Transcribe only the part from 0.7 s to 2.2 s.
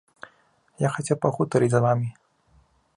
Я хацеў пагутарыць з вамі.